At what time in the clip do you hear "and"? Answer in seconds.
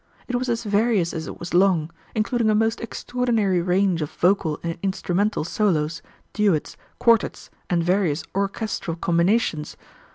4.63-4.79, 7.69-7.83